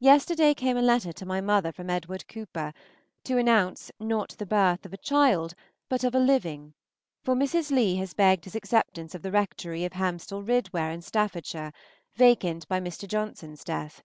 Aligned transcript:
Yesterday 0.00 0.54
came 0.54 0.78
a 0.78 0.80
letter 0.80 1.12
to 1.12 1.26
my 1.26 1.42
mother 1.42 1.70
from 1.70 1.90
Edward 1.90 2.26
Cooper 2.28 2.72
to 3.24 3.36
announce, 3.36 3.90
not 4.00 4.30
the 4.38 4.46
birth 4.46 4.86
of 4.86 4.94
a 4.94 4.96
child, 4.96 5.52
but 5.90 6.02
of 6.02 6.14
a 6.14 6.18
living; 6.18 6.72
for 7.24 7.34
Mrs. 7.34 7.70
Leigh 7.70 7.96
has 7.96 8.14
begged 8.14 8.44
his 8.44 8.54
acceptance 8.54 9.14
of 9.14 9.20
the 9.20 9.30
Rectory 9.30 9.84
of 9.84 9.92
Hamstall 9.92 10.42
Ridware 10.44 10.90
in 10.92 11.02
Staffordshire, 11.02 11.72
vacant 12.14 12.66
by 12.68 12.80
Mr. 12.80 13.06
Johnson's 13.06 13.62
death. 13.64 14.02